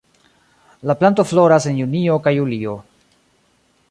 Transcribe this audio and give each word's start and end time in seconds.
La 0.91 0.95
planto 1.01 1.23
floras 1.33 1.69
en 1.73 1.77
junio 1.81 2.17
kaj 2.29 2.35
julio. 2.39 2.75